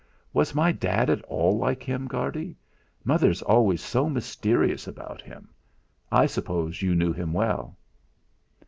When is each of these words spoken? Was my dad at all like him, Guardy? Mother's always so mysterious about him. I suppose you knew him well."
Was 0.33 0.55
my 0.55 0.71
dad 0.71 1.11
at 1.11 1.21
all 1.25 1.59
like 1.59 1.83
him, 1.83 2.07
Guardy? 2.07 2.57
Mother's 3.03 3.43
always 3.43 3.83
so 3.83 4.09
mysterious 4.09 4.87
about 4.87 5.21
him. 5.21 5.49
I 6.11 6.25
suppose 6.25 6.81
you 6.81 6.95
knew 6.95 7.13
him 7.13 7.33
well." 7.33 7.77